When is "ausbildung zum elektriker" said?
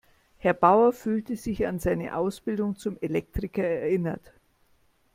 2.15-3.61